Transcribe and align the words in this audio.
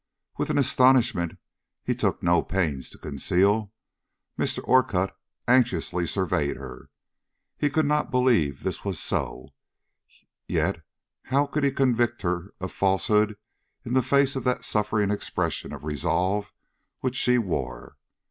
With 0.35 0.49
an 0.49 0.57
astonishment 0.57 1.37
he 1.83 1.93
took 1.93 2.23
no 2.23 2.41
pains 2.41 2.89
to 2.89 2.97
conceal, 2.97 3.71
Mr. 4.35 4.59
Orcutt 4.67 5.15
anxiously 5.47 6.07
surveyed 6.07 6.57
her. 6.57 6.89
He 7.55 7.69
could 7.69 7.85
not 7.85 8.09
believe 8.09 8.63
this 8.63 8.83
was 8.83 8.99
so, 8.99 9.49
yet 10.47 10.81
how 11.25 11.45
could 11.45 11.63
he 11.63 11.69
convict 11.69 12.23
her 12.23 12.51
of 12.59 12.71
falsehood 12.71 13.37
in 13.85 14.01
face 14.01 14.35
of 14.35 14.43
that 14.43 14.65
suffering 14.65 15.11
expression 15.11 15.71
of 15.71 15.83
resolve 15.83 16.51
which 17.01 17.15
she 17.15 17.37
wore. 17.37 17.95